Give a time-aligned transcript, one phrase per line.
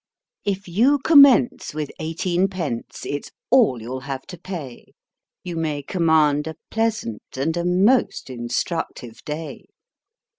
[0.43, 4.93] If you commence with eighteenpenoe â it's all you'll have to pay;
[5.43, 9.65] You may command a pleasant and a most instructive day.